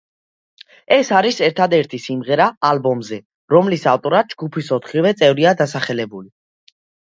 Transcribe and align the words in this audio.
ეს 0.95 1.09
არის 1.17 1.35
ერთადერთი 1.47 1.99
სიმღერა 2.05 2.47
ალბომზე, 2.69 3.19
რომლის 3.55 3.85
ავტორად 3.93 4.33
ჯგუფის 4.35 4.73
ოთხივე 4.79 5.13
წევრია 5.21 5.55
დასახელებული. 5.61 6.29